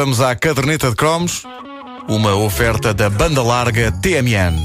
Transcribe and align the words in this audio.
vamos 0.00 0.22
à 0.22 0.34
caderneta 0.34 0.88
de 0.88 0.96
cromos. 0.96 1.42
Uma 2.08 2.34
oferta 2.34 2.94
da 2.94 3.10
banda 3.10 3.42
larga 3.42 3.92
TMN. 3.92 4.56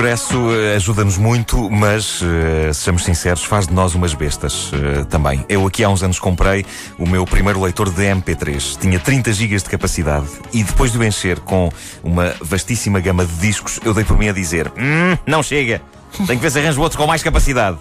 Progresso 0.00 0.50
eh, 0.54 0.76
ajuda-nos 0.76 1.18
muito, 1.18 1.68
mas, 1.68 2.22
eh, 2.22 2.72
sejamos 2.72 3.04
sinceros, 3.04 3.44
faz 3.44 3.66
de 3.66 3.74
nós 3.74 3.94
umas 3.94 4.14
bestas 4.14 4.70
eh, 4.72 5.04
também. 5.04 5.44
Eu 5.46 5.66
aqui 5.66 5.84
há 5.84 5.90
uns 5.90 6.02
anos 6.02 6.18
comprei 6.18 6.64
o 6.98 7.06
meu 7.06 7.26
primeiro 7.26 7.60
leitor 7.60 7.90
de 7.90 8.02
MP3. 8.04 8.78
Tinha 8.80 8.98
30 8.98 9.30
GB 9.30 9.56
de 9.58 9.64
capacidade 9.64 10.26
e 10.54 10.64
depois 10.64 10.90
de 10.90 10.96
o 10.96 11.04
encher 11.04 11.38
com 11.40 11.70
uma 12.02 12.34
vastíssima 12.40 12.98
gama 12.98 13.26
de 13.26 13.32
discos, 13.40 13.78
eu 13.84 13.92
dei 13.92 14.02
por 14.02 14.16
mim 14.16 14.30
a 14.30 14.32
dizer: 14.32 14.72
Hum, 14.74 15.18
não 15.26 15.42
chega! 15.42 15.82
Tenho 16.16 16.28
que 16.28 16.36
ver 16.36 16.50
se 16.50 16.58
arranjo 16.58 16.80
outro 16.80 16.96
com 16.96 17.06
mais 17.06 17.22
capacidade. 17.22 17.76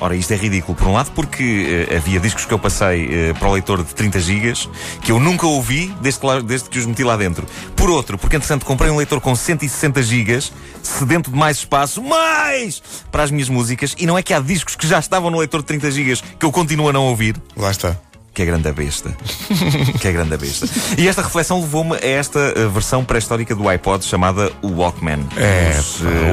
Ora, 0.00 0.16
isto 0.16 0.32
é 0.32 0.36
ridículo. 0.36 0.74
Por 0.76 0.86
um 0.86 0.92
lado, 0.94 1.10
porque 1.12 1.86
eh, 1.90 1.96
havia 1.96 2.18
discos 2.18 2.46
que 2.46 2.52
eu 2.54 2.58
passei 2.58 3.08
eh, 3.28 3.32
para 3.34 3.48
o 3.48 3.52
leitor 3.52 3.84
de 3.84 3.94
30 3.94 4.18
GB 4.18 4.52
que 5.02 5.12
eu 5.12 5.20
nunca 5.20 5.46
ouvi 5.46 5.94
desde 6.00 6.20
que, 6.20 6.26
lá- 6.26 6.40
desde 6.40 6.68
que 6.70 6.78
os 6.78 6.86
meti 6.86 7.04
lá 7.04 7.16
dentro. 7.16 7.46
Por 7.76 7.90
outro, 7.90 8.16
porque 8.16 8.36
entretanto 8.36 8.64
comprei 8.64 8.90
um 8.90 8.96
leitor 8.96 9.20
com 9.20 9.34
160 9.36 10.02
GB, 10.02 10.42
sedento 10.82 11.30
de 11.30 11.36
mais 11.36 11.58
espaço, 11.58 12.02
mais 12.02 12.82
para 13.12 13.24
as 13.24 13.30
minhas 13.30 13.48
músicas. 13.50 13.94
E 13.98 14.06
não 14.06 14.16
é 14.16 14.22
que 14.22 14.32
há 14.32 14.40
discos 14.40 14.74
que 14.74 14.86
já 14.86 14.98
estavam 14.98 15.30
no 15.30 15.38
leitor 15.38 15.60
de 15.60 15.66
30 15.66 15.90
GB 15.90 16.16
que 16.38 16.46
eu 16.46 16.50
continuo 16.50 16.88
a 16.88 16.92
não 16.94 17.04
ouvir. 17.04 17.36
Lá 17.56 17.70
está. 17.70 17.94
Que 18.32 18.42
é 18.42 18.44
grande 18.46 18.68
a 18.68 18.72
besta. 18.72 19.14
que 20.00 20.06
é 20.06 20.12
grande 20.12 20.32
a 20.32 20.38
besta. 20.38 20.66
E 20.96 21.08
esta 21.08 21.20
reflexão 21.20 21.60
levou-me 21.60 21.96
a 21.96 22.06
esta 22.06 22.38
eh, 22.56 22.68
versão 22.68 23.04
pré-histórica 23.04 23.54
do 23.56 23.68
iPod 23.68 24.04
chamada 24.04 24.52
o 24.62 24.68
Walkman. 24.68 25.26
É, 25.36 25.74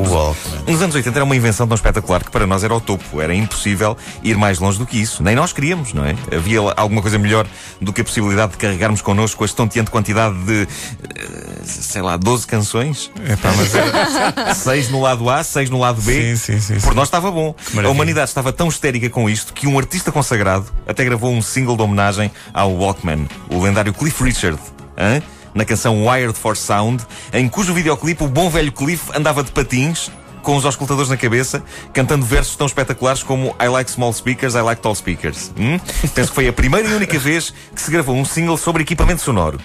o 0.08 0.10
Walkman. 0.14 0.47
Nos 0.68 0.82
anos 0.82 0.96
80 0.96 1.18
era 1.18 1.24
uma 1.24 1.36
invenção 1.36 1.66
tão 1.66 1.76
espetacular 1.76 2.22
que 2.22 2.30
para 2.30 2.46
nós 2.46 2.62
era 2.62 2.76
o 2.76 2.82
topo. 2.82 3.22
Era 3.22 3.34
impossível 3.34 3.96
ir 4.22 4.36
mais 4.36 4.60
longe 4.60 4.78
do 4.78 4.86
que 4.86 5.02
isso. 5.02 5.24
Nem 5.24 5.34
nós 5.34 5.54
queríamos, 5.54 5.94
não 5.94 6.04
é? 6.04 6.14
Havia 6.36 6.60
alguma 6.76 7.02
coisa 7.02 7.18
melhor 7.18 7.48
do 7.80 7.94
que 7.94 8.02
a 8.02 8.04
possibilidade 8.04 8.52
de 8.52 8.58
carregarmos 8.58 9.02
connosco 9.02 9.44
a 9.44 9.46
estonteante 9.46 9.90
quantidade 9.90 10.38
de, 10.44 10.64
eh, 10.64 11.62
sei 11.64 12.02
lá, 12.02 12.18
12 12.18 12.46
canções. 12.46 13.10
É 13.26 13.38
pá, 13.38 13.54
mas 13.56 13.74
era. 13.74 14.54
6 14.54 14.90
no 14.90 15.02
lado 15.02 15.30
A, 15.30 15.42
6 15.42 15.70
no 15.70 15.80
lado 15.80 16.02
B. 16.02 16.36
Sim, 16.36 16.60
sim, 16.60 16.60
sim, 16.60 16.74
Por 16.82 16.90
sim. 16.90 16.96
nós 16.96 17.08
estava 17.08 17.32
bom. 17.32 17.56
A 17.82 17.90
humanidade 17.90 18.30
estava 18.30 18.52
tão 18.52 18.68
histérica 18.68 19.10
com 19.10 19.30
isto 19.30 19.54
que 19.54 19.68
um 19.68 19.80
artista 19.80 20.12
consagrado 20.12 20.66
até 20.86 21.06
gravou 21.06 21.32
um 21.32 21.42
single 21.42 21.78
de 21.78 21.84
homenagem 21.84 22.30
ao 22.54 22.74
Walkman, 22.74 23.26
o 23.50 23.62
lendário 23.64 23.94
Cliff 23.94 24.22
Richard, 24.22 24.60
hã? 24.98 25.22
na 25.56 25.64
canção 25.64 26.06
Wired 26.06 26.38
for 26.38 26.58
Sound, 26.58 27.04
em 27.32 27.48
cujo 27.48 27.74
videoclipe 27.74 28.22
o 28.24 28.28
bom 28.28 28.50
velho 28.50 28.72
Cliff 28.72 29.10
andava 29.16 29.44
de 29.44 29.52
patins. 29.52 30.12
Com 30.48 30.56
os 30.56 30.64
auscultadores 30.64 31.10
na 31.10 31.18
cabeça, 31.18 31.62
cantando 31.92 32.26
versos 32.26 32.56
tão 32.56 32.66
espetaculares 32.66 33.22
como 33.22 33.54
I 33.62 33.68
like 33.68 33.92
small 33.92 34.14
speakers, 34.14 34.56
I 34.56 34.62
like 34.62 34.82
tall 34.82 34.96
speakers. 34.96 35.52
Hum? 35.60 35.78
Penso 36.16 36.30
que 36.30 36.36
foi 36.36 36.48
a 36.48 36.54
primeira 36.54 36.88
e 36.88 36.94
única 36.94 37.20
vez 37.20 37.54
que 37.76 37.82
se 37.82 37.92
gravou 37.92 38.16
um 38.16 38.24
single 38.24 38.56
sobre 38.56 38.82
equipamento 38.82 39.22
sonoro. 39.22 39.60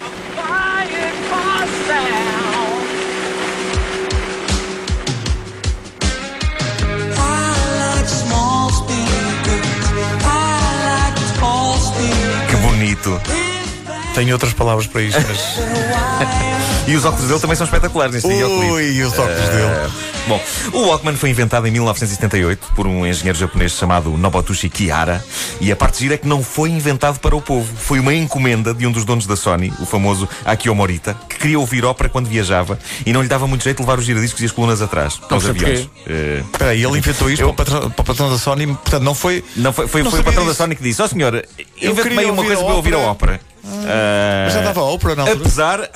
Que 12.48 12.56
bonito! 12.56 13.20
Tenho 14.16 14.32
outras 14.32 14.52
palavras 14.52 14.88
para 14.88 15.02
isto, 15.02 15.20
mas. 15.28 16.58
E 16.86 16.96
os 16.96 17.04
óculos 17.04 17.28
dele 17.28 17.40
também 17.40 17.56
são 17.56 17.64
espetaculares 17.64 18.12
neste 18.14 18.28
videoclipe. 18.28 18.72
Ui, 18.72 18.92
e 18.96 19.02
os 19.02 19.12
óculos 19.16 19.48
dele. 19.48 19.90
Bom, 20.26 20.40
o 20.72 20.86
Walkman 20.88 21.16
foi 21.16 21.30
inventado 21.30 21.66
em 21.66 21.70
1978 21.70 22.72
por 22.74 22.86
um 22.86 23.06
engenheiro 23.06 23.38
japonês 23.38 23.72
chamado 23.72 24.10
Nobutoshi 24.16 24.68
Kihara 24.68 25.24
e 25.60 25.70
a 25.72 25.76
parte 25.76 26.00
gira 26.00 26.14
é 26.14 26.18
que 26.18 26.26
não 26.26 26.42
foi 26.42 26.70
inventado 26.70 27.18
para 27.20 27.34
o 27.36 27.40
povo. 27.40 27.72
Foi 27.76 27.98
uma 28.00 28.12
encomenda 28.12 28.74
de 28.74 28.84
um 28.86 28.92
dos 28.92 29.04
donos 29.04 29.26
da 29.26 29.36
Sony, 29.36 29.72
o 29.80 29.86
famoso 29.86 30.28
Akio 30.44 30.74
Morita, 30.74 31.16
que 31.28 31.36
queria 31.38 31.58
ouvir 31.58 31.84
ópera 31.84 32.08
quando 32.08 32.26
viajava 32.28 32.78
e 33.06 33.12
não 33.12 33.22
lhe 33.22 33.28
dava 33.28 33.46
muito 33.46 33.62
jeito 33.62 33.76
de 33.78 33.82
levar 33.82 33.98
os 33.98 34.04
giradiscos 34.04 34.42
e 34.42 34.44
as 34.46 34.52
colunas 34.52 34.82
atrás 34.82 35.16
para 35.16 35.36
os 35.36 35.44
sei 35.44 35.54
porquê. 35.54 35.70
aviões. 35.70 35.90
Eh, 36.06 36.42
Espera 36.52 36.70
aí, 36.72 36.84
ele 36.84 36.98
inventou 36.98 37.30
isto 37.30 37.42
Eu- 37.42 37.54
para, 37.54 37.62
o 37.62 37.66
patrão, 37.72 37.90
para 37.90 38.02
o 38.02 38.04
patrão 38.04 38.30
da 38.30 38.38
Sony, 38.38 38.66
portanto 38.66 39.02
não 39.02 39.14
foi. 39.14 39.44
não 39.56 39.72
foi, 39.72 39.86
foi, 39.88 40.02
Não 40.02 40.10
foi 40.10 40.20
o 40.20 40.24
patrão 40.24 40.44
da 40.44 40.50
disso. 40.50 40.62
Sony 40.62 40.74
que 40.76 40.82
disse: 40.82 41.00
Ó 41.00 41.06
senhor, 41.08 41.44
invente 41.80 42.10
meio 42.10 42.32
uma 42.32 42.44
coisa 42.44 42.60
para 42.62 42.70
eu 42.70 42.76
ouvir 42.76 42.94
a 42.94 42.98
ópera." 42.98 43.40
Ah, 43.84 44.42
Mas 44.44 44.54
já 44.54 44.60
dava 44.62 44.80
a 44.80 44.84
ópera 44.84 45.20
altura. 45.20 45.32
Apesar, 45.40 45.80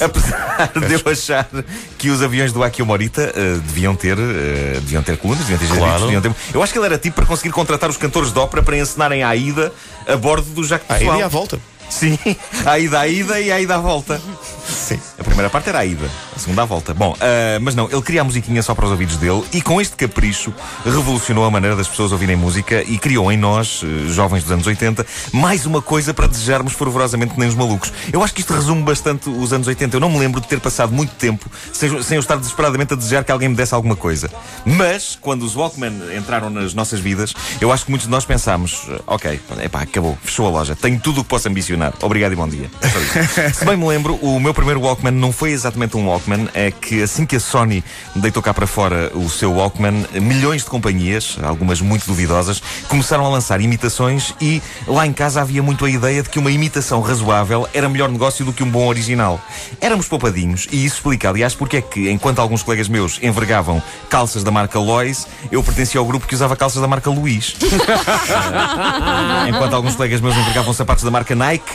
apesar 0.00 0.70
de 0.86 0.94
eu 0.94 1.12
achar 1.12 1.48
que 1.96 2.10
os 2.10 2.22
aviões 2.22 2.52
do 2.52 2.62
Akio 2.62 2.84
Morita 2.86 3.22
eh, 3.34 3.54
deviam 3.66 3.94
ter, 3.94 4.16
eh, 4.18 4.74
deviam 4.80 5.02
ter 5.02 5.16
colunas, 5.16 5.44
deviam 5.46 5.58
ter 5.58 5.76
Claro. 5.78 6.02
deviam 6.04 6.20
ter... 6.22 6.34
Eu 6.52 6.62
acho 6.62 6.72
que 6.72 6.78
ele 6.78 6.86
era 6.86 6.98
tipo 6.98 7.16
para 7.16 7.26
conseguir 7.26 7.50
contratar 7.52 7.88
os 7.90 7.96
cantores 7.96 8.32
de 8.32 8.38
ópera 8.38 8.62
para 8.62 8.76
encenarem 8.76 9.22
a 9.22 9.34
ida 9.34 9.72
a 10.06 10.16
bordo 10.16 10.48
do 10.50 10.64
Jacques 10.64 10.86
Pessoal. 10.88 11.18
e 11.18 11.22
à 11.22 11.28
volta. 11.28 11.58
Sim, 11.88 12.18
a 12.66 12.78
ida 12.78 13.00
à 13.00 13.08
ida 13.08 13.40
e 13.40 13.50
a 13.50 13.60
ida 13.60 13.76
à 13.76 13.78
volta. 13.78 14.20
Sim. 14.68 15.00
A 15.18 15.24
primeira 15.24 15.48
parte 15.48 15.68
era 15.70 15.78
a 15.78 15.84
ida, 15.86 16.06
a 16.38 16.40
segunda 16.40 16.62
à 16.62 16.64
volta. 16.64 16.94
Bom, 16.94 17.16
ah, 17.20 17.58
mas 17.60 17.74
não, 17.74 17.90
ele 17.90 18.00
queria 18.00 18.20
a 18.20 18.24
musiquinha 18.24 18.62
só 18.62 18.74
para 18.74 18.84
os 18.84 18.90
ouvidos 18.92 19.16
dele 19.16 19.42
e 19.52 19.60
com 19.60 19.80
este 19.80 19.96
capricho 19.96 20.54
revolucionou 20.84 21.44
a 21.44 21.50
maneira 21.50 21.74
das 21.74 21.88
pessoas 21.88 22.12
ouvirem 22.12 22.36
música 22.36 22.82
e 22.86 22.96
criou 22.96 23.30
em 23.30 23.36
nós, 23.36 23.82
eh, 23.84 24.12
jovens 24.12 24.44
dos 24.44 24.52
anos 24.52 24.66
80, 24.66 25.04
mais 25.32 25.66
uma 25.66 25.82
coisa 25.82 26.14
para 26.14 26.28
desejarmos 26.28 26.72
fervorosamente 26.72 27.34
que 27.34 27.40
nem 27.40 27.48
os 27.48 27.54
malucos. 27.54 27.92
Eu 28.12 28.22
acho 28.22 28.32
que 28.32 28.40
isto 28.40 28.54
resume 28.54 28.82
bastante 28.82 29.28
os 29.28 29.52
anos 29.52 29.66
80. 29.66 29.96
Eu 29.96 30.00
não 30.00 30.08
me 30.08 30.18
lembro 30.18 30.40
de 30.40 30.46
ter 30.46 30.60
passado 30.60 30.92
muito 30.92 31.10
tempo 31.16 31.50
sem, 31.72 32.02
sem 32.02 32.16
eu 32.16 32.20
estar 32.20 32.36
desesperadamente 32.36 32.92
a 32.92 32.96
desejar 32.96 33.24
que 33.24 33.32
alguém 33.32 33.48
me 33.48 33.56
desse 33.56 33.74
alguma 33.74 33.96
coisa. 33.96 34.30
Mas, 34.64 35.18
quando 35.20 35.42
os 35.42 35.56
Walkman 35.56 36.16
entraram 36.16 36.50
nas 36.50 36.72
nossas 36.72 37.00
vidas, 37.00 37.34
eu 37.60 37.72
acho 37.72 37.84
que 37.84 37.90
muitos 37.90 38.06
de 38.06 38.10
nós 38.10 38.24
pensámos: 38.24 38.86
eh, 38.88 39.00
ok, 39.06 39.40
epá, 39.64 39.82
acabou, 39.82 40.16
fechou 40.22 40.46
a 40.46 40.50
loja, 40.50 40.76
tenho 40.76 41.00
tudo 41.00 41.20
o 41.20 41.24
que 41.24 41.30
posso 41.30 41.48
ambicionar. 41.48 41.92
Obrigado 42.00 42.32
e 42.32 42.36
bom 42.36 42.48
dia. 42.48 42.70
É. 42.80 43.50
Se 43.50 43.64
bem 43.64 43.76
me 43.76 43.86
lembro, 43.86 44.14
o 44.16 44.38
meu 44.38 44.54
primeiro 44.54 44.80
Walkman 44.80 45.12
não 45.12 45.32
foi 45.32 45.50
exatamente 45.50 45.96
um 45.96 46.06
Walkman, 46.06 46.27
é 46.54 46.70
que 46.70 47.02
assim 47.02 47.26
que 47.26 47.36
a 47.36 47.40
Sony 47.40 47.82
deitou 48.14 48.42
cá 48.42 48.52
para 48.52 48.66
fora 48.66 49.10
o 49.14 49.28
seu 49.28 49.52
Walkman, 49.54 50.06
milhões 50.20 50.62
de 50.62 50.70
companhias, 50.70 51.38
algumas 51.42 51.80
muito 51.80 52.06
duvidosas, 52.06 52.62
começaram 52.88 53.24
a 53.26 53.28
lançar 53.28 53.60
imitações 53.60 54.34
e 54.40 54.62
lá 54.86 55.06
em 55.06 55.12
casa 55.12 55.40
havia 55.40 55.62
muito 55.62 55.84
a 55.84 55.90
ideia 55.90 56.22
de 56.22 56.28
que 56.28 56.38
uma 56.38 56.50
imitação 56.50 57.00
razoável 57.00 57.68
era 57.72 57.88
melhor 57.88 58.08
negócio 58.08 58.44
do 58.44 58.52
que 58.52 58.62
um 58.62 58.70
bom 58.70 58.86
original. 58.86 59.40
Éramos 59.80 60.06
poupadinhos 60.06 60.68
e 60.70 60.84
isso 60.84 60.96
explica, 60.96 61.28
aliás, 61.28 61.54
porque 61.54 61.78
é 61.78 61.80
que 61.80 62.10
enquanto 62.10 62.40
alguns 62.40 62.62
colegas 62.62 62.88
meus 62.88 63.18
envergavam 63.22 63.82
calças 64.10 64.42
da 64.44 64.50
marca 64.50 64.78
Lois, 64.78 65.26
eu 65.50 65.62
pertencia 65.62 65.98
ao 65.98 66.06
grupo 66.06 66.26
que 66.26 66.34
usava 66.34 66.56
calças 66.56 66.82
da 66.82 66.88
marca 66.88 67.08
Luís. 67.08 67.56
Enquanto 69.48 69.74
alguns 69.74 69.94
colegas 69.94 70.20
meus 70.20 70.36
envergavam 70.36 70.72
sapatos 70.72 71.04
da 71.04 71.10
marca 71.10 71.34
Nike, 71.34 71.72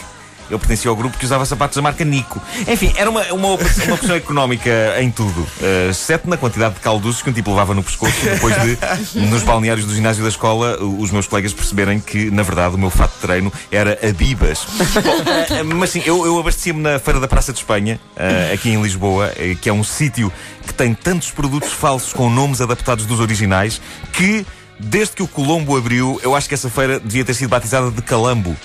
eu 0.49 0.59
pertencia 0.59 0.89
ao 0.89 0.95
grupo 0.95 1.17
que 1.17 1.25
usava 1.25 1.45
sapatos 1.45 1.75
da 1.75 1.81
marca 1.81 2.03
Nico. 2.05 2.41
Enfim, 2.67 2.93
era 2.97 3.09
uma, 3.09 3.21
uma, 3.33 3.49
opção- 3.53 3.85
uma 3.85 3.95
opção 3.95 4.15
económica 4.15 4.69
em 4.99 5.09
tudo. 5.11 5.41
Uh, 5.41 5.89
exceto 5.89 6.29
na 6.29 6.37
quantidade 6.37 6.75
de 6.75 6.79
calduços 6.81 7.21
que 7.21 7.29
um 7.29 7.33
tipo 7.33 7.49
levava 7.51 7.73
no 7.73 7.83
pescoço 7.83 8.13
depois 8.23 8.55
de, 8.61 9.19
nos 9.29 9.43
balneários 9.43 9.85
do 9.85 9.93
ginásio 9.93 10.23
da 10.23 10.29
escola, 10.29 10.77
os 10.83 11.11
meus 11.11 11.27
colegas 11.27 11.53
perceberem 11.53 11.99
que, 11.99 12.29
na 12.31 12.43
verdade, 12.43 12.75
o 12.75 12.77
meu 12.77 12.89
fato 12.89 13.13
de 13.15 13.19
treino 13.21 13.51
era 13.71 13.97
Abibas. 14.07 14.65
Bom, 15.03 15.61
uh, 15.61 15.75
mas 15.75 15.89
sim, 15.91 16.01
eu, 16.05 16.25
eu 16.25 16.39
abastecia-me 16.39 16.81
na 16.81 16.99
Feira 16.99 17.19
da 17.19 17.27
Praça 17.27 17.51
de 17.51 17.59
Espanha, 17.59 17.99
uh, 18.15 18.53
aqui 18.53 18.69
em 18.69 18.81
Lisboa, 18.81 19.31
eh, 19.37 19.55
que 19.59 19.69
é 19.69 19.73
um 19.73 19.83
sítio 19.83 20.31
que 20.65 20.73
tem 20.73 20.93
tantos 20.93 21.31
produtos 21.31 21.71
falsos 21.71 22.13
com 22.13 22.29
nomes 22.29 22.61
adaptados 22.61 23.05
dos 23.05 23.19
originais 23.19 23.81
que. 24.11 24.45
Desde 24.79 25.15
que 25.15 25.23
o 25.23 25.27
Colombo 25.27 25.77
abriu, 25.77 26.19
eu 26.23 26.35
acho 26.35 26.47
que 26.47 26.53
essa 26.53 26.69
feira 26.69 26.99
devia 26.99 27.23
ter 27.23 27.33
sido 27.33 27.49
batizada 27.49 27.91
de 27.91 28.01
Calambo. 28.01 28.55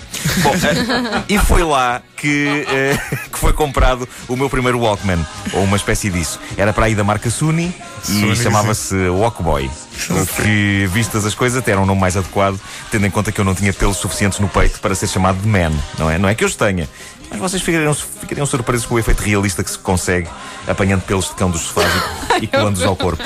Bom, 0.42 0.52
e 1.28 1.38
foi 1.38 1.62
lá 1.62 2.02
que, 2.16 2.66
eh, 2.68 2.98
que 3.30 3.38
foi 3.38 3.52
comprado 3.52 4.08
o 4.26 4.36
meu 4.36 4.50
primeiro 4.50 4.80
Walkman, 4.80 5.24
ou 5.52 5.62
uma 5.64 5.76
espécie 5.76 6.10
disso. 6.10 6.40
Era 6.56 6.72
para 6.72 6.86
aí 6.86 6.94
da 6.94 7.04
marca 7.04 7.30
Sony 7.30 7.72
e 8.08 8.36
chamava-se 8.36 8.94
Walkboy. 9.08 9.70
O 10.10 10.26
que, 10.26 10.88
vistas 10.92 11.24
as 11.26 11.34
coisas, 11.34 11.58
até 11.58 11.72
era 11.72 11.80
um 11.80 11.86
nome 11.86 12.00
mais 12.00 12.16
adequado, 12.16 12.58
tendo 12.90 13.06
em 13.06 13.10
conta 13.10 13.30
que 13.30 13.40
eu 13.40 13.44
não 13.44 13.54
tinha 13.54 13.72
pelos 13.72 13.96
suficientes 13.96 14.38
no 14.38 14.48
peito 14.48 14.80
para 14.80 14.94
ser 14.94 15.08
chamado 15.08 15.40
de 15.40 15.48
man, 15.48 15.72
não 15.98 16.10
é? 16.10 16.18
Não 16.18 16.28
é 16.28 16.34
que 16.34 16.42
eu 16.42 16.48
os 16.48 16.56
tenha. 16.56 16.88
Mas 17.30 17.38
vocês 17.38 17.62
ficariam, 17.62 17.94
ficariam 17.94 18.46
surpresos 18.46 18.86
com 18.86 18.94
o 18.94 18.98
efeito 18.98 19.22
realista 19.22 19.62
que 19.62 19.70
se 19.70 19.78
consegue 19.78 20.28
apanhando 20.66 21.02
pelos 21.02 21.28
de 21.28 21.34
cão 21.34 21.50
dos 21.50 21.60
sofás 21.62 21.92
e, 22.40 22.46
colando-os 22.46 22.84
ao 22.84 22.96
corpo. 22.96 23.22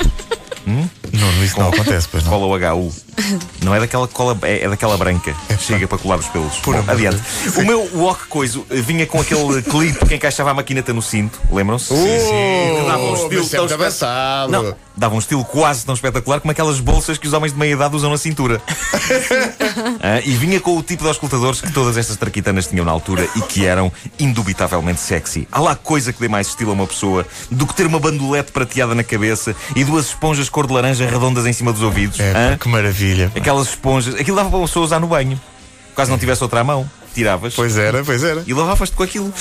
Não, 0.65 0.89
isso 1.43 1.59
não 1.59 1.69
acontece, 1.69 2.07
pois 2.09 2.23
não. 2.23 2.31
Follow 2.31 2.55
HU. 2.55 2.93
Não 3.61 3.73
é 3.73 3.79
daquela 3.79 4.07
cola, 4.07 4.37
é, 4.43 4.63
é 4.65 4.69
daquela 4.69 4.97
branca. 4.97 5.35
Chega 5.59 5.87
para 5.87 5.97
colar 5.97 6.17
os 6.19 6.27
pelos. 6.27 6.55
Por 6.57 6.75
Bom, 6.75 6.91
adiante. 6.91 7.21
Deus. 7.43 7.57
O 7.57 7.61
meu 7.65 7.89
walk 7.95 8.27
coiso 8.27 8.65
vinha 8.69 9.05
com 9.05 9.19
aquele 9.21 9.61
clipe 9.63 10.05
que 10.05 10.15
encaixava 10.15 10.51
a 10.51 10.53
maquineta 10.53 10.93
no 10.93 11.01
cinto, 11.01 11.39
lembram-se? 11.51 11.87
sim. 11.87 11.95
Que 11.95 12.85
dava 12.87 12.99
um 13.03 13.11
Oh, 13.11 13.15
estilo 13.15 13.45
é 13.45 13.49
tão 13.49 13.59
muito 13.59 13.71
espe- 13.71 13.73
avançado. 13.73 14.51
Não, 14.51 14.75
dava 14.97 15.15
um 15.15 15.19
estilo 15.19 15.45
quase 15.45 15.85
tão 15.85 15.93
espetacular 15.95 16.39
como 16.41 16.51
aquelas 16.51 16.79
bolsas 16.79 17.17
que 17.17 17.27
os 17.27 17.33
homens 17.33 17.53
de 17.53 17.59
meia 17.59 17.73
idade 17.73 17.95
usam 17.95 18.09
na 18.11 18.17
cintura. 18.17 18.61
Ah, 20.01 20.19
e 20.23 20.31
vinha 20.35 20.59
com 20.59 20.77
o 20.77 20.83
tipo 20.83 21.03
de 21.03 21.07
auscultadores 21.09 21.61
que 21.61 21.71
todas 21.71 21.97
estas 21.97 22.15
traquitanas 22.17 22.67
tinham 22.67 22.85
na 22.85 22.91
altura 22.91 23.27
e 23.35 23.41
que 23.41 23.65
eram 23.65 23.91
indubitavelmente 24.19 24.99
sexy. 24.99 25.47
Há 25.51 25.59
lá 25.59 25.75
coisa 25.75 26.11
que 26.13 26.19
dê 26.19 26.27
mais 26.27 26.47
estilo 26.47 26.71
a 26.71 26.73
uma 26.73 26.85
pessoa 26.87 27.25
do 27.49 27.65
que 27.65 27.73
ter 27.73 27.85
uma 27.87 27.99
bandolete 27.99 28.51
prateada 28.51 28.93
na 28.93 29.03
cabeça 29.03 29.55
e 29.75 29.83
duas 29.83 30.07
esponjas 30.07 30.49
cor 30.49 30.67
de 30.67 30.73
laranja 30.73 31.05
redondas 31.05 31.45
em 31.45 31.53
cima 31.53 31.71
dos 31.71 31.81
ouvidos. 31.81 32.19
É, 32.19 32.51
pá, 32.51 32.57
que 32.57 32.67
maravilha. 32.67 33.02
Aquelas 33.35 33.67
esponjas. 33.69 34.15
Aquilo 34.15 34.35
dava 34.37 34.49
para 34.49 34.57
uma 34.59 34.67
pessoa 34.67 34.85
usar 34.85 34.99
no 34.99 35.07
banho. 35.07 35.39
Caso 35.95 36.09
não 36.11 36.17
tivesse 36.17 36.41
outra 36.41 36.61
à 36.61 36.63
mão, 36.63 36.89
tiravas 37.13 37.53
Pois 37.55 37.77
era, 37.77 38.03
pois 38.03 38.23
era. 38.23 38.43
e 38.47 38.53
lavavas-te 38.53 38.95
com 38.95 39.03
aquilo. 39.03 39.31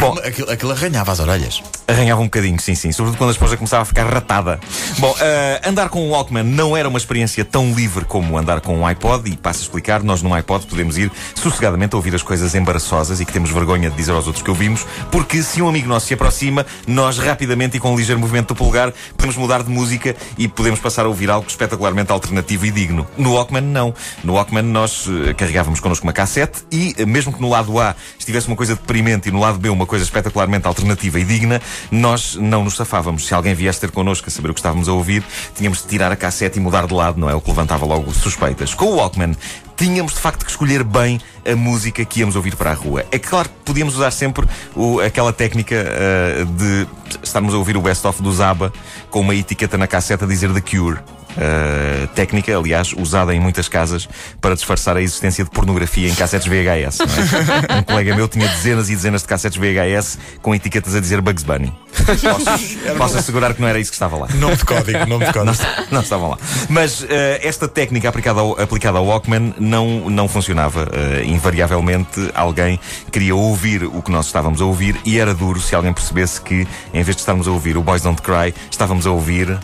Bom, 0.00 0.18
Aquilo, 0.24 0.50
aquilo 0.50 0.72
arranhava 0.72 1.12
as 1.12 1.20
orelhas. 1.20 1.62
Arranhava 1.88 2.20
um 2.20 2.24
bocadinho, 2.24 2.60
sim, 2.60 2.74
sim. 2.74 2.90
Sobretudo 2.90 3.18
quando 3.18 3.30
a 3.30 3.32
esposa 3.32 3.56
começava 3.56 3.82
a 3.82 3.84
ficar 3.84 4.12
ratada. 4.12 4.58
Bom, 4.98 5.14
eh, 5.20 5.60
andar 5.64 5.88
com 5.88 6.04
um 6.04 6.10
Walkman 6.10 6.42
não 6.42 6.76
era 6.76 6.88
uma 6.88 6.98
experiência 6.98 7.44
tão 7.44 7.72
livre 7.72 8.04
como 8.04 8.36
andar 8.36 8.60
com 8.60 8.76
um 8.76 8.86
iPod. 8.86 9.30
E 9.30 9.36
passo 9.36 9.60
a 9.60 9.62
explicar, 9.62 10.02
nós 10.02 10.20
num 10.20 10.34
iPod 10.34 10.66
podemos 10.66 10.98
ir 10.98 11.12
sossegadamente 11.34 11.94
a 11.94 11.96
ouvir 11.96 12.14
as 12.14 12.22
coisas 12.22 12.54
embaraçosas 12.54 13.20
e 13.20 13.24
que 13.24 13.32
temos 13.32 13.50
vergonha 13.50 13.88
de 13.88 13.96
dizer 13.96 14.12
aos 14.12 14.26
outros 14.26 14.42
que 14.42 14.50
ouvimos, 14.50 14.84
porque 15.12 15.42
se 15.42 15.62
um 15.62 15.68
amigo 15.68 15.88
nosso 15.88 16.06
se 16.06 16.14
aproxima, 16.14 16.66
nós 16.86 17.18
rapidamente 17.18 17.76
e 17.76 17.80
com 17.80 17.92
um 17.92 17.96
ligeiro 17.96 18.20
movimento 18.20 18.48
do 18.48 18.54
polegar 18.56 18.92
podemos 19.16 19.36
mudar 19.36 19.62
de 19.62 19.70
música 19.70 20.16
e 20.36 20.48
podemos 20.48 20.80
passar 20.80 21.06
a 21.06 21.08
ouvir 21.08 21.30
algo 21.30 21.46
espetacularmente 21.48 22.10
alternativo 22.10 22.66
e 22.66 22.70
digno. 22.70 23.06
No 23.16 23.34
Walkman, 23.34 23.62
não. 23.62 23.94
No 24.24 24.34
Walkman 24.34 24.62
nós 24.62 25.06
eh, 25.08 25.34
carregávamos 25.34 25.80
connosco 25.80 26.04
uma 26.04 26.12
cassete 26.12 26.64
e, 26.70 26.94
eh, 26.98 27.06
mesmo 27.06 27.32
que 27.32 27.40
no 27.40 27.48
lado 27.48 27.78
A 27.78 27.94
estivesse 28.18 28.48
uma 28.48 28.56
coisa 28.56 28.74
deprimente 28.74 29.28
e 29.28 29.32
no 29.32 29.40
lado 29.40 29.58
B 29.58 29.68
uma 29.68 29.86
coisa 29.86 30.04
espetacularmente 30.04 30.66
alternativa 30.66 31.20
e 31.20 31.24
digna, 31.24 31.60
nós 31.90 32.34
não 32.36 32.64
nos 32.64 32.76
safávamos. 32.76 33.26
Se 33.26 33.34
alguém 33.34 33.54
viesse 33.54 33.80
ter 33.80 33.90
connosco 33.90 34.28
a 34.28 34.30
saber 34.30 34.50
o 34.50 34.54
que 34.54 34.60
estávamos 34.60 34.88
a 34.88 34.92
ouvir, 34.92 35.24
tínhamos 35.54 35.82
de 35.82 35.88
tirar 35.88 36.12
a 36.12 36.16
cassete 36.16 36.58
e 36.58 36.60
mudar 36.60 36.86
de 36.86 36.94
lado, 36.94 37.18
não 37.20 37.28
é? 37.28 37.34
O 37.34 37.40
que 37.40 37.50
levantava 37.50 37.84
logo 37.86 38.12
suspeitas. 38.12 38.74
Com 38.74 38.86
o 38.86 38.96
Walkman, 38.96 39.36
tínhamos 39.76 40.14
de 40.14 40.20
facto 40.20 40.44
que 40.44 40.50
escolher 40.50 40.82
bem 40.82 41.20
a 41.50 41.54
música 41.54 42.04
que 42.04 42.20
íamos 42.20 42.34
ouvir 42.36 42.56
para 42.56 42.70
a 42.70 42.74
rua. 42.74 43.04
É 43.10 43.18
claro 43.18 43.48
que 43.48 43.54
podíamos 43.64 43.94
usar 43.94 44.10
sempre 44.10 44.46
o- 44.74 45.00
aquela 45.00 45.32
técnica 45.32 45.76
ah, 45.76 46.44
de 46.44 46.86
estarmos 47.22 47.54
a 47.54 47.58
ouvir 47.58 47.76
o 47.76 47.80
best-of 47.82 48.22
do 48.22 48.32
Zaba 48.32 48.72
com 49.10 49.20
uma 49.20 49.34
etiqueta 49.34 49.76
na 49.78 49.86
cassete 49.86 50.24
a 50.24 50.26
dizer 50.26 50.52
The 50.52 50.60
Cure. 50.60 50.98
Uh, 51.36 52.06
técnica, 52.14 52.56
aliás, 52.56 52.94
usada 52.96 53.34
em 53.34 53.38
muitas 53.38 53.68
casas 53.68 54.08
para 54.40 54.54
disfarçar 54.54 54.96
a 54.96 55.02
existência 55.02 55.44
de 55.44 55.50
pornografia 55.50 56.08
em 56.08 56.14
cassetes 56.14 56.46
VHS. 56.48 57.00
não 57.00 57.74
é? 57.76 57.76
um 57.78 57.82
colega 57.82 58.16
meu 58.16 58.26
tinha 58.26 58.48
dezenas 58.48 58.88
e 58.88 58.94
dezenas 58.96 59.20
de 59.20 59.28
cassetes 59.28 59.58
VHS 59.58 60.18
com 60.40 60.54
etiquetas 60.54 60.94
a 60.94 61.00
dizer 61.00 61.20
Bugs 61.20 61.42
Bunny. 61.44 61.70
Posso, 62.06 62.96
posso 62.96 63.18
assegurar 63.18 63.54
que 63.54 63.60
não 63.60 63.68
era 63.68 63.78
isso 63.78 63.90
que 63.90 63.96
estava 63.96 64.16
lá. 64.16 64.28
Nome 64.34 64.56
de 64.56 64.64
código, 64.64 65.06
nome 65.06 65.26
de 65.26 65.32
código. 65.32 65.56
Não 65.90 66.00
estavam 66.00 66.30
lá. 66.30 66.38
Mas 66.68 67.04
eh, 67.08 67.40
esta 67.42 67.66
técnica 67.68 68.08
aplicada 68.08 68.40
ao, 68.40 68.60
aplicada 68.60 68.98
ao 68.98 69.06
Walkman 69.06 69.54
não, 69.58 70.08
não 70.10 70.28
funcionava. 70.28 70.88
Eh, 70.92 71.24
invariavelmente, 71.24 72.30
alguém 72.34 72.78
queria 73.10 73.34
ouvir 73.34 73.84
o 73.84 74.02
que 74.02 74.10
nós 74.10 74.26
estávamos 74.26 74.60
a 74.60 74.64
ouvir 74.64 74.96
e 75.04 75.18
era 75.18 75.34
duro 75.34 75.60
se 75.60 75.74
alguém 75.74 75.92
percebesse 75.92 76.40
que, 76.40 76.66
em 76.92 77.02
vez 77.02 77.16
de 77.16 77.22
estarmos 77.22 77.48
a 77.48 77.50
ouvir 77.50 77.76
o 77.76 77.82
Boys 77.82 78.02
Don't 78.02 78.22
Cry, 78.22 78.54
estávamos 78.70 79.06
a 79.06 79.10
ouvir. 79.10 79.58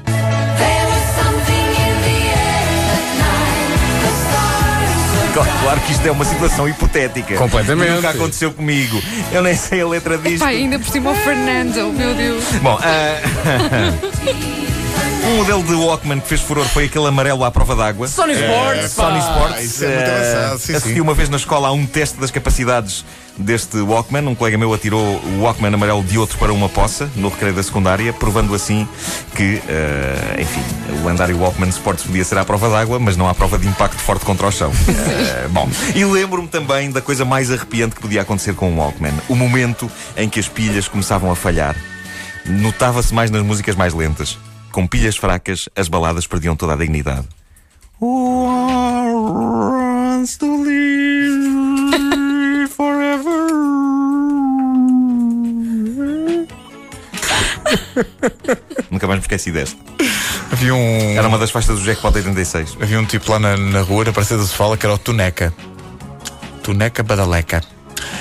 Claro, 5.62 5.80
que 5.80 5.92
isto 5.92 6.04
é 6.04 6.10
uma 6.10 6.24
situação 6.24 6.68
hipotética. 6.68 7.36
Completamente. 7.36 7.92
Nunca 7.92 8.10
aconteceu 8.10 8.52
comigo. 8.52 9.00
Eu 9.30 9.42
nem 9.42 9.54
sei 9.54 9.80
a 9.80 9.86
letra 9.86 10.18
disto. 10.18 10.40
Pai, 10.40 10.56
ainda 10.56 10.76
por 10.76 10.88
cima 10.88 11.12
o 11.12 11.14
Fernando, 11.14 11.92
meu 11.92 12.12
Deus. 12.14 12.44
Bom, 12.60 12.76
ah, 12.82 13.20
um 15.24 15.36
modelo 15.36 15.62
de 15.62 15.72
Walkman 15.72 16.18
que 16.18 16.28
fez 16.28 16.40
furor 16.40 16.64
foi 16.64 16.86
aquele 16.86 17.06
amarelo 17.06 17.44
à 17.44 17.50
prova 17.52 17.76
d'água. 17.76 18.08
Sony 18.08 18.32
Sports, 18.32 18.90
Sony 18.90 19.20
pá. 19.20 19.28
Sports. 19.28 19.64
isso 19.64 19.84
é 19.84 19.88
muito 19.88 20.10
eh, 20.10 20.52
assisti 20.54 20.94
sim. 20.94 21.00
uma 21.00 21.14
vez 21.14 21.28
na 21.28 21.36
escola 21.36 21.68
a 21.68 21.72
um 21.72 21.86
teste 21.86 22.18
das 22.18 22.32
capacidades 22.32 23.04
deste 23.36 23.78
Walkman. 23.78 24.26
Um 24.26 24.34
colega 24.34 24.58
meu 24.58 24.72
atirou 24.72 25.02
o 25.02 25.40
Walkman 25.40 25.74
amarelo 25.74 26.02
de 26.02 26.18
outro 26.18 26.38
para 26.38 26.52
uma 26.52 26.68
poça 26.68 27.10
no 27.16 27.28
recreio 27.28 27.54
da 27.54 27.62
secundária, 27.62 28.12
provando 28.12 28.54
assim 28.54 28.86
que, 29.34 29.62
eh, 29.68 30.40
enfim, 30.40 30.62
o 31.00 31.06
lendário 31.06 31.38
Walkman 31.38 31.68
Sports 31.70 32.04
podia 32.04 32.24
ser 32.24 32.38
à 32.38 32.44
prova 32.44 32.68
d'água, 32.68 32.98
mas 32.98 33.16
não 33.16 33.28
à 33.28 33.34
prova 33.34 33.58
de 33.58 33.66
impacto 33.66 33.98
forte 33.98 34.24
contra 34.24 34.46
o 34.46 34.52
chão. 34.52 34.72
Eh, 35.22 35.48
bom, 35.48 35.68
e 35.94 36.04
lembro-me 36.04 36.48
também 36.48 36.90
da 36.90 37.00
coisa 37.00 37.24
mais 37.24 37.50
arrepiante 37.50 37.94
que 37.94 38.00
podia 38.00 38.22
acontecer 38.22 38.54
com 38.54 38.70
um 38.70 38.78
Walkman: 38.78 39.12
o 39.28 39.34
momento 39.34 39.90
em 40.16 40.28
que 40.28 40.40
as 40.40 40.48
pilhas 40.48 40.88
começavam 40.88 41.30
a 41.30 41.36
falhar. 41.36 41.76
Notava-se 42.44 43.14
mais 43.14 43.30
nas 43.30 43.42
músicas 43.42 43.76
mais 43.76 43.94
lentas. 43.94 44.38
Com 44.70 44.86
pilhas 44.86 45.16
fracas, 45.16 45.68
as 45.76 45.88
baladas 45.88 46.26
perdiam 46.26 46.56
toda 46.56 46.72
a 46.72 46.76
dignidade. 46.76 47.26
Who 48.00 48.46
wants 50.22 50.36
to 50.38 50.64
live 50.64 51.61
Nunca 58.90 59.06
mais 59.06 59.18
me 59.20 59.24
esqueci 59.24 59.50
desta. 59.50 59.76
Havia 60.50 60.74
um, 60.74 61.16
Era 61.16 61.28
uma 61.28 61.38
das 61.38 61.50
faixas 61.50 61.78
do 61.78 61.84
Jackpot 61.84 62.14
86. 62.14 62.76
havia 62.80 62.98
um 63.00 63.04
tipo 63.04 63.30
lá 63.32 63.38
na, 63.38 63.56
na 63.56 63.80
rua, 63.80 64.04
na 64.04 64.12
Praça 64.12 64.36
do 64.36 64.46
Sofala, 64.46 64.76
que 64.76 64.84
era 64.86 64.94
o 64.94 64.98
Tuneca. 64.98 65.52
Tuneca 66.62 67.02
Badaleca. 67.02 67.62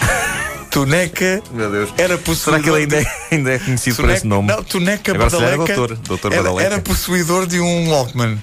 Tuneca 0.71 1.41
Meu 1.51 1.69
Deus. 1.69 1.89
era 1.97 2.17
possuidor. 2.17 2.59
Será 2.59 2.59
que 2.63 2.69
ele 2.69 2.77
ainda 2.83 3.01
é, 3.01 3.05
ainda 3.35 3.51
é 3.53 3.59
conhecido 3.59 3.95
por 3.97 4.01
Tuneca- 4.03 4.17
esse 4.17 4.27
nome? 4.27 4.47
Não, 4.47 4.63
Tuneca 4.63 5.11
Agora 5.13 5.29
se 5.29 5.35
Badaleca. 5.37 5.75
doutor, 5.75 5.97
doutor 5.97 6.33
era, 6.33 6.43
Badaleca. 6.43 6.65
era 6.73 6.81
possuidor 6.81 7.45
de 7.47 7.59
um 7.59 7.89
Walkman. 7.89 8.41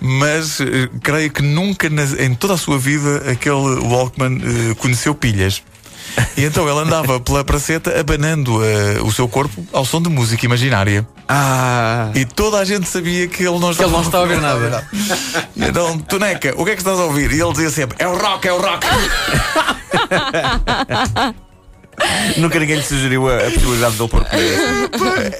Mas 0.00 0.60
eh, 0.60 0.88
creio 1.02 1.30
que 1.30 1.42
nunca 1.42 1.90
na- 1.90 2.04
em 2.24 2.32
toda 2.34 2.54
a 2.54 2.56
sua 2.56 2.78
vida 2.78 3.30
aquele 3.30 3.54
Walkman 3.56 4.40
eh, 4.70 4.74
conheceu 4.76 5.14
pilhas. 5.14 5.62
E 6.36 6.44
então 6.44 6.68
ele 6.68 6.78
andava 6.78 7.20
pela 7.20 7.44
praceta 7.44 7.98
abanando 8.00 8.64
eh, 8.64 9.00
o 9.02 9.12
seu 9.12 9.28
corpo 9.28 9.66
ao 9.72 9.84
som 9.84 10.00
de 10.00 10.08
música 10.08 10.44
imaginária. 10.44 11.06
Ah! 11.28 12.10
E 12.14 12.24
toda 12.24 12.58
a 12.58 12.64
gente 12.64 12.88
sabia 12.88 13.28
que 13.28 13.42
ele 13.42 13.58
não 13.58 13.70
estava, 13.70 13.88
ele 13.88 13.96
não 13.96 14.02
estava 14.02 14.24
a 14.24 14.28
ver 14.28 14.40
nada. 14.40 14.88
E 15.56 15.64
então, 15.64 15.98
Tuneca, 15.98 16.54
o 16.56 16.64
que 16.64 16.70
é 16.70 16.74
que 16.74 16.80
estás 16.80 16.98
a 16.98 17.04
ouvir? 17.04 17.30
E 17.32 17.40
ele 17.40 17.52
dizia 17.52 17.70
sempre: 17.70 17.96
é 17.98 18.06
o 18.06 18.16
rock, 18.16 18.48
é 18.48 18.52
o 18.52 18.60
rock. 18.60 18.86
Nunca 22.36 22.58
ninguém 22.58 22.76
lhe 22.76 22.82
sugeriu 22.82 23.28
a, 23.28 23.36
a 23.36 23.50
possibilidade 23.50 23.96
de 23.96 24.02
ele 24.02 24.08
pôr 24.10 24.24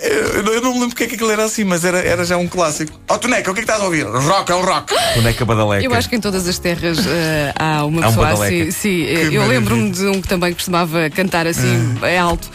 eu, 0.02 0.54
eu 0.54 0.60
não 0.62 0.70
me 0.72 0.80
lembro 0.80 0.88
porque 0.90 1.04
é 1.04 1.06
que 1.06 1.14
aquilo 1.14 1.30
era 1.30 1.44
assim, 1.44 1.64
mas 1.64 1.84
era, 1.84 1.98
era 1.98 2.24
já 2.24 2.36
um 2.36 2.46
clássico. 2.48 2.98
Ó 3.08 3.18
Tuneca, 3.18 3.50
o 3.50 3.54
que 3.54 3.60
é 3.60 3.64
que 3.64 3.70
estás 3.70 3.80
a 3.80 3.84
ouvir? 3.84 4.04
Rock, 4.06 4.50
é 4.50 4.54
o 4.54 4.60
rock. 4.64 4.94
Boneca 5.14 5.44
badaleca. 5.44 5.84
Eu 5.84 5.94
acho 5.94 6.08
que 6.08 6.16
em 6.16 6.20
todas 6.20 6.46
as 6.48 6.58
terras 6.58 6.98
eh, 7.06 7.52
há 7.56 7.84
uma 7.84 8.04
Há 8.04 8.08
um 8.08 8.10
pessoa 8.10 8.26
badaleca. 8.26 8.68
assim. 8.68 8.70
Sim, 8.70 9.04
eh, 9.04 9.10
eu 9.12 9.16
maravilha. 9.16 9.46
lembro-me 9.48 9.90
de 9.90 10.06
um 10.06 10.20
que 10.20 10.28
também 10.28 10.52
costumava 10.52 11.10
cantar 11.10 11.46
assim, 11.46 11.98
é 12.02 12.18
alto, 12.18 12.48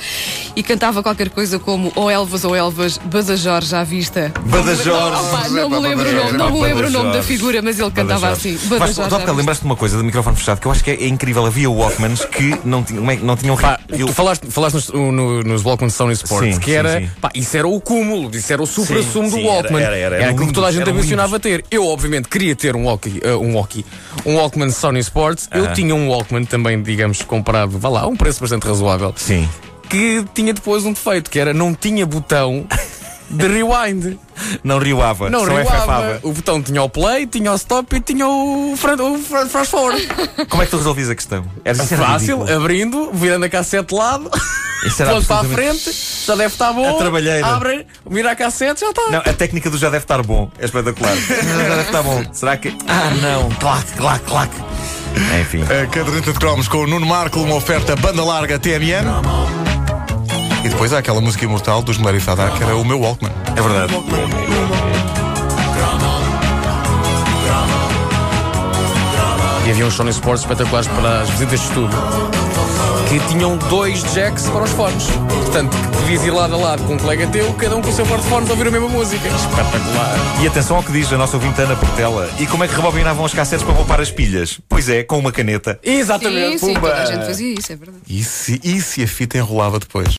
e 0.55 0.61
cantava 0.63 1.01
qualquer 1.01 1.29
coisa 1.29 1.57
como 1.59 1.91
ou 1.95 2.09
Elvas 2.09 2.43
ou 2.43 2.55
Elvas, 2.55 2.97
Badajoz 3.05 3.73
à 3.73 3.83
vista. 3.83 4.31
Badajoz. 4.45 5.19
Opa, 5.19 5.49
não 5.49 5.69
me 5.69 5.79
lembro 5.79 6.09
o 6.09 6.11
nome, 6.13 6.37
não 6.37 6.51
me 6.51 6.61
lembro 6.61 6.87
o 6.87 6.89
nome 6.91 7.13
da 7.13 7.23
figura, 7.23 7.61
mas 7.61 7.79
ele 7.79 7.91
cantava 7.91 8.29
assim. 8.29 8.57
Mas, 8.69 8.79
Badajoz 8.79 9.13
vista. 9.13 9.31
lembraste 9.31 9.61
de 9.63 9.65
uma 9.69 9.75
coisa 9.75 9.97
do 9.97 10.03
microfone 10.03 10.35
fechado 10.35 10.59
que 10.59 10.67
eu 10.67 10.71
acho 10.71 10.83
que 10.83 10.91
é, 10.91 11.07
incrível. 11.07 11.45
Havia 11.45 11.69
Walkmans 11.69 12.25
que 12.25 12.57
não, 12.63 12.83
tinham- 12.83 13.01
como 13.01 13.11
é 13.11 13.15
não 13.17 13.35
tinham. 13.35 13.57
Pá, 13.57 13.79
eu- 13.89 14.07
tu 14.07 14.13
falaste, 14.13 14.45
falaste 14.49 14.75
nos, 14.75 14.89
no- 14.89 15.41
nos 15.43 15.63
Walkman 15.63 15.89
Sony 15.89 16.13
Sports 16.13 16.57
que 16.59 16.71
era, 16.71 17.03
pá, 17.19 17.29
isso 17.33 17.55
era 17.57 17.67
o 17.67 17.79
cúmulo, 17.81 18.29
isso 18.35 18.51
era 18.53 18.61
o 18.61 18.65
supra-sumo 18.67 19.29
do 19.29 19.37
Walkman. 19.39 19.81
era- 19.81 19.97
era- 19.97 20.15
era 20.17 20.29
aquilo 20.31 20.47
que 20.47 20.53
toda 20.53 20.67
a 20.67 20.71
gente 20.71 20.89
ambicionava 20.89 21.39
ter. 21.39 21.63
Eu, 21.71 21.87
obviamente, 21.87 22.27
queria 22.29 22.55
ter 22.55 22.75
um 22.75 22.85
walkie, 22.85 23.19
eh, 23.23 23.35
um 23.35 23.55
walkie, 23.55 23.85
um 24.25 24.35
Walkman 24.35 24.69
Sony 24.69 24.99
Sports. 24.99 25.47
Eu 25.51 25.73
tinha 25.73 25.95
um 25.95 26.09
Walkman 26.09 26.45
também, 26.45 26.81
digamos, 26.81 27.21
comprado, 27.23 27.77
vá 27.79 27.89
lá, 27.89 28.07
um 28.07 28.15
preço 28.15 28.39
bastante 28.39 28.67
razoável, 28.67 29.13
Sim. 29.15 29.47
Que 29.89 30.25
tinha 30.33 30.53
depois 30.53 30.85
um 30.85 30.93
defeito, 30.93 31.29
que 31.29 31.39
era 31.39 31.53
não 31.53 31.73
tinha 31.73 32.05
botão 32.05 32.65
de 33.29 33.47
rewind. 33.47 34.17
Não 34.63 34.77
rioava. 34.79 35.29
Não 35.29 35.45
só. 35.45 36.19
O 36.23 36.33
botão 36.33 36.61
tinha 36.61 36.81
o 36.81 36.89
play, 36.89 37.25
tinha 37.27 37.51
o 37.51 37.55
stop 37.55 37.95
e 37.95 38.01
tinha 38.01 38.27
o, 38.27 38.75
fran- 38.75 38.97
o 39.01 39.17
fast 39.47 39.69
forward. 39.71 40.05
Como 40.49 40.61
é 40.61 40.65
que 40.65 40.71
tu 40.71 40.77
resolvias 40.77 41.09
a 41.09 41.15
questão? 41.15 41.45
Era, 41.63 41.75
Fácil, 41.75 42.39
ridículo. 42.39 42.57
abrindo, 42.61 43.11
virando 43.13 43.45
a 43.45 43.49
cassete 43.49 43.89
de 43.89 43.95
lado, 43.95 44.29
ponto 44.29 45.25
para 45.27 45.39
a 45.39 45.43
frente, 45.45 45.91
já 46.25 46.35
deve 46.35 46.53
estar 46.53 46.73
bom. 46.73 46.95
A 46.95 46.97
trabalheira. 46.97 47.45
Abre, 47.45 47.85
vira 48.09 48.31
a 48.31 48.35
cassete, 48.35 48.81
já 48.81 48.89
está. 48.89 49.03
Não, 49.11 49.19
a 49.19 49.33
técnica 49.33 49.69
do 49.69 49.77
já 49.77 49.89
deve 49.89 50.03
estar 50.03 50.21
bom 50.23 50.51
é 50.59 50.65
espetacular. 50.65 51.15
já 51.15 51.35
deve 51.69 51.81
estar 51.81 52.01
bom. 52.03 52.23
Será 52.33 52.57
que. 52.57 52.75
Ah, 52.87 53.11
não. 53.21 53.49
Clac, 53.51 53.85
clac, 53.95 54.25
clac. 54.25 54.51
Enfim. 55.39 55.61
A 55.63 55.85
caderneta 55.87 56.33
de 56.33 56.39
cromos 56.39 56.67
com 56.67 56.79
o 56.79 56.87
Nuno 56.87 57.05
Marco, 57.05 57.39
uma 57.39 57.55
oferta 57.55 57.95
banda 57.95 58.23
larga 58.23 58.57
TMN. 58.59 59.72
E 60.63 60.69
depois 60.69 60.93
há 60.93 60.99
aquela 60.99 61.19
música 61.21 61.43
imortal 61.43 61.81
dos 61.81 61.97
Mulher 61.97 62.15
e 62.15 62.19
Fadá, 62.19 62.49
que 62.49 62.63
era 62.63 62.75
o 62.75 62.85
meu 62.85 62.99
Walkman. 62.99 63.31
É 63.55 63.61
verdade. 63.61 63.93
havia 69.73 69.87
uns 69.87 69.95
Sony 69.95 70.11
Sports 70.11 70.43
espetaculares 70.43 70.87
para 70.87 71.21
as 71.21 71.29
visitas 71.31 71.59
de 71.59 71.65
estudo 71.65 71.95
que 73.09 73.19
tinham 73.27 73.57
dois 73.57 74.01
jacks 74.13 74.47
para 74.49 74.63
os 74.63 74.71
fones. 74.71 75.05
Portanto, 75.29 75.75
podias 75.99 76.23
ir 76.23 76.31
lado 76.31 76.55
a 76.55 76.57
lado 76.57 76.83
com 76.83 76.93
um 76.93 76.97
colega 76.97 77.27
teu, 77.27 77.53
cada 77.53 77.75
um 77.75 77.81
com 77.81 77.89
o 77.89 77.93
seu 77.93 78.05
porta-fones 78.05 78.49
a 78.49 78.53
ouvir 78.53 78.67
a 78.67 78.71
mesma 78.71 78.89
música. 78.89 79.27
Espetacular. 79.27 80.15
E 80.41 80.47
atenção 80.47 80.77
ao 80.77 80.83
que 80.83 80.91
diz 80.91 81.13
a 81.13 81.17
nossa 81.17 81.37
ouvinte 81.37 81.61
Ana 81.61 81.75
Portela. 81.75 82.27
E 82.39 82.47
como 82.47 82.63
é 82.63 82.67
que 82.67 82.73
rebobinavam 82.73 83.23
os 83.23 83.33
cassetes 83.33 83.63
para 83.63 83.75
poupar 83.75 84.01
as 84.01 84.09
pilhas? 84.09 84.59
Pois 84.67 84.89
é, 84.89 85.03
com 85.03 85.19
uma 85.19 85.31
caneta. 85.31 85.79
Sim, 85.83 85.91
Exatamente. 85.91 86.59
sim, 86.59 86.73
Pumba. 86.73 86.89
toda 86.89 87.01
a 87.03 87.05
gente 87.05 87.25
fazia 87.25 87.53
isso, 87.53 87.71
é 87.71 87.75
verdade. 87.75 88.01
E 88.07 88.23
se, 88.23 88.59
e 88.63 88.81
se 88.81 89.03
a 89.03 89.07
fita 89.07 89.37
enrolava 89.37 89.77
depois? 89.79 90.07